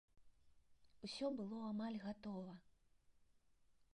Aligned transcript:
Усё 1.07 1.29
было 1.41 1.57
амаль 1.71 1.99
гатова. 2.05 2.55